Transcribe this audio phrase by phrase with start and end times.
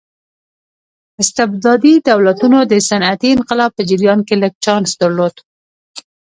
[1.21, 5.35] استبدادي دولتونو د صنعتي انقلاب په جریان کې لږ چانس درلود.